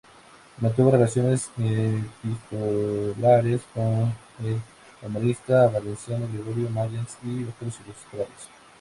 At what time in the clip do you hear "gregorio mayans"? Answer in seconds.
6.33-7.19